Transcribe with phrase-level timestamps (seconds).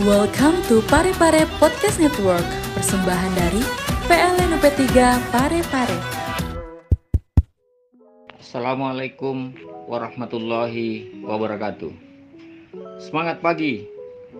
[0.00, 3.60] Welcome to Pare Pare Podcast Network, persembahan dari
[4.08, 4.96] PLN UP3
[5.28, 5.98] Pare Pare.
[8.40, 9.52] Assalamualaikum
[9.84, 11.92] warahmatullahi wabarakatuh.
[12.96, 13.84] Semangat pagi,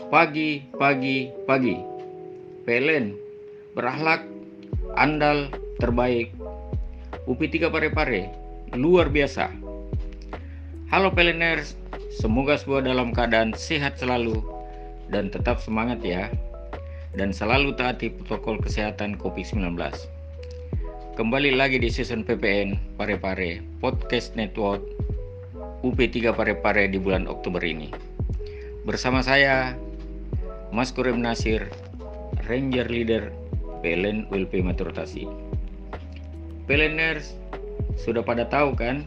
[0.09, 1.77] pagi, pagi, pagi.
[2.65, 3.13] PLN
[3.77, 4.25] berakhlak,
[4.97, 6.33] andal, terbaik.
[7.29, 8.23] UP3 Pare Pare,
[8.73, 9.53] luar biasa.
[10.89, 11.77] Halo PLNers,
[12.17, 14.60] semoga semua dalam keadaan sehat selalu
[15.11, 16.31] dan tetap semangat ya.
[17.19, 19.75] Dan selalu taati protokol kesehatan COVID-19.
[21.19, 24.81] Kembali lagi di season PPN Pare-Pare Podcast Network
[25.83, 27.91] UP3 Pare-Pare di bulan Oktober ini.
[28.87, 29.75] Bersama saya
[30.71, 31.67] Mas Kurem Nasir,
[32.47, 33.35] Ranger Leader
[33.83, 35.27] PLN ULP Maturotasi.
[36.71, 37.35] PLNers
[37.99, 39.03] sudah pada tahu kan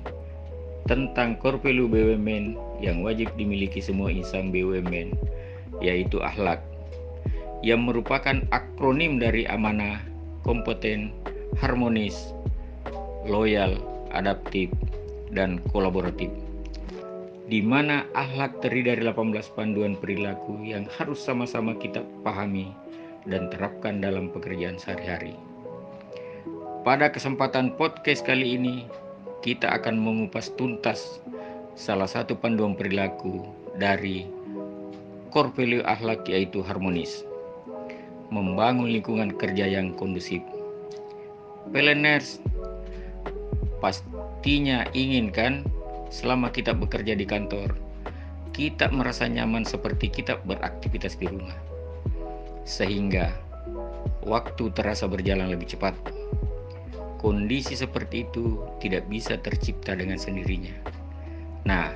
[0.91, 5.15] tentang value BUMN yang wajib dimiliki semua insan BUMN
[5.79, 6.61] yaitu akhlak
[7.63, 10.03] yang merupakan akronim dari amanah,
[10.43, 11.15] kompeten,
[11.57, 12.35] harmonis,
[13.23, 13.79] loyal,
[14.11, 14.67] adaptif,
[15.31, 16.29] dan kolaboratif
[17.47, 22.71] di mana akhlak terdiri dari 18 panduan perilaku yang harus sama-sama kita pahami
[23.27, 25.35] dan terapkan dalam pekerjaan sehari-hari.
[26.83, 28.87] Pada kesempatan podcast kali ini,
[29.43, 31.19] kita akan mengupas tuntas
[31.75, 33.43] salah satu panduan perilaku
[33.79, 34.27] dari
[35.33, 37.25] core value akhlak yaitu harmonis.
[38.29, 40.45] Membangun lingkungan kerja yang kondusif.
[41.73, 42.37] Peleners
[43.81, 45.65] pastinya inginkan
[46.13, 47.73] selama kita bekerja di kantor,
[48.53, 51.57] kita merasa nyaman seperti kita beraktivitas di rumah.
[52.69, 53.33] Sehingga
[54.21, 55.97] waktu terasa berjalan lebih cepat
[57.23, 60.75] kondisi seperti itu tidak bisa tercipta dengan sendirinya.
[61.63, 61.95] Nah,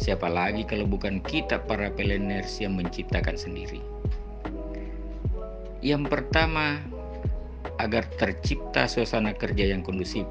[0.00, 3.80] siapa lagi kalau bukan kita para peleners yang menciptakan sendiri?
[5.82, 6.78] Yang pertama,
[7.82, 10.24] agar tercipta suasana kerja yang kondusif,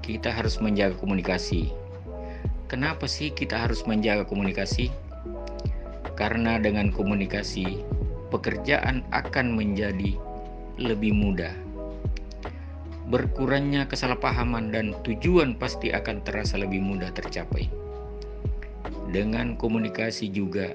[0.00, 1.74] kita harus menjaga komunikasi.
[2.70, 4.88] Kenapa sih kita harus menjaga komunikasi?
[6.14, 7.82] Karena dengan komunikasi,
[8.30, 10.14] pekerjaan akan menjadi
[10.78, 11.52] lebih mudah
[13.12, 17.81] berkurangnya kesalahpahaman dan tujuan pasti akan terasa lebih mudah tercapai.
[19.12, 20.72] Dengan komunikasi juga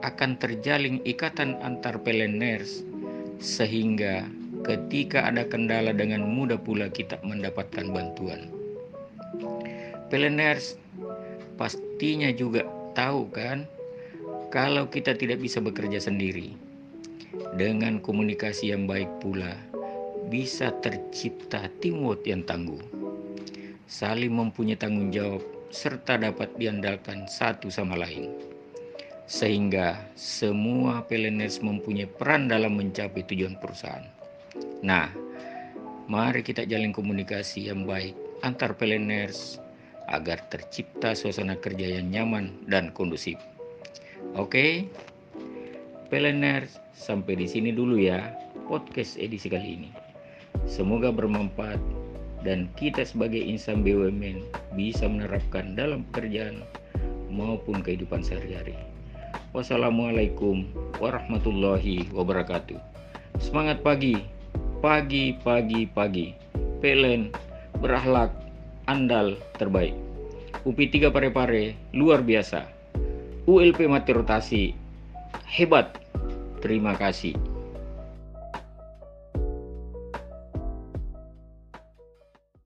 [0.00, 2.80] akan terjalin ikatan antar peleners
[3.36, 4.24] sehingga
[4.64, 8.48] ketika ada kendala dengan mudah pula kita mendapatkan bantuan.
[10.08, 10.80] Peleners
[11.60, 12.64] pastinya juga
[12.96, 13.68] tahu kan
[14.48, 16.56] kalau kita tidak bisa bekerja sendiri.
[17.54, 19.54] Dengan komunikasi yang baik pula,
[20.32, 22.82] bisa tercipta teamwork yang tangguh,
[23.86, 28.34] saling mempunyai tanggung jawab, serta dapat diandalkan satu sama lain.
[29.30, 34.02] Sehingga semua PLNS mempunyai peran dalam mencapai tujuan perusahaan.
[34.82, 35.06] Nah,
[36.10, 39.62] mari kita jalin komunikasi yang baik antar PLNS
[40.10, 43.38] agar tercipta suasana kerja yang nyaman dan kondusif.
[44.34, 44.90] Oke,
[46.10, 48.34] PLNers, sampai di sini dulu ya
[48.66, 49.90] podcast edisi kali ini.
[50.66, 51.78] Semoga bermanfaat
[52.40, 54.44] dan kita sebagai insan BUMN
[54.76, 56.64] bisa menerapkan dalam pekerjaan
[57.28, 58.74] maupun kehidupan sehari-hari.
[59.50, 60.66] Wassalamualaikum
[61.02, 62.78] warahmatullahi wabarakatuh.
[63.42, 64.18] Semangat pagi,
[64.82, 66.26] pagi, pagi, pagi.
[66.80, 67.28] Pelen,
[67.78, 68.32] berakhlak,
[68.88, 69.92] andal, terbaik.
[70.64, 72.64] UPI 3 Pare-Pare, luar biasa.
[73.48, 74.64] ULP mati rotasi,
[75.48, 75.96] hebat.
[76.60, 77.36] Terima kasih.